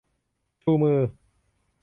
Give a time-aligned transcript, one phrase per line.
[0.61, 0.99] ชูมือ